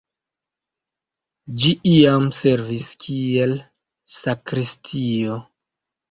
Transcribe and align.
Ĝi 1.63 1.73
iam 1.89 2.25
servis 2.37 2.87
kiel 3.03 3.53
sakristio. 4.15 5.37